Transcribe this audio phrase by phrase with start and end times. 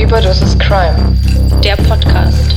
[0.00, 0.94] Überdosis Crime.
[1.64, 2.54] Der Podcast.